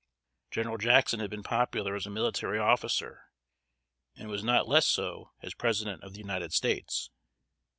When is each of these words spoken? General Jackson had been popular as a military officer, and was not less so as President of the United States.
General 0.49 0.79
Jackson 0.79 1.19
had 1.19 1.29
been 1.29 1.43
popular 1.43 1.93
as 1.93 2.07
a 2.07 2.09
military 2.09 2.57
officer, 2.57 3.25
and 4.15 4.29
was 4.29 4.43
not 4.43 4.67
less 4.67 4.87
so 4.87 5.29
as 5.43 5.53
President 5.53 6.03
of 6.03 6.13
the 6.13 6.19
United 6.21 6.53
States. 6.53 7.11